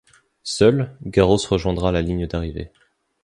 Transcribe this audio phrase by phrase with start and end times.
[0.41, 2.71] Seul, Garros rejoindra la ligne d'arrivée.